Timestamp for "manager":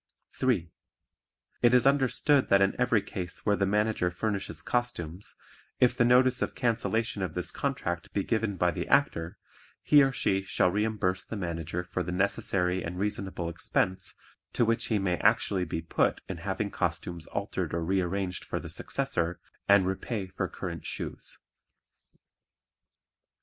3.67-4.09, 11.35-11.83